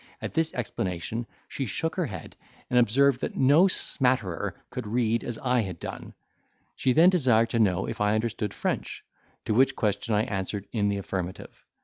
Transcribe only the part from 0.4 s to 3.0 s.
explanation she shook her head, and